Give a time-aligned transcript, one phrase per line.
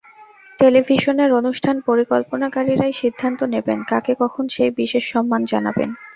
[0.59, 5.89] টেলিভিশনের অনুষ্ঠান পরিকল্পনাকারীরাই সিদ্ধান্ত নেবেন কাকে কখন সেই বিশেষ সম্মান জানাবেন।